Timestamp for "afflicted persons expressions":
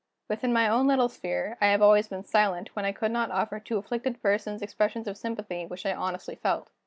3.77-5.07